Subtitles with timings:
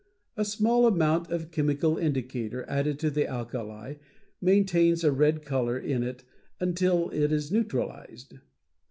[0.35, 3.97] A small amount of chemical indicator added to the alkali
[4.41, 6.23] maintains a red color in it
[6.59, 8.39] until it is neutralized.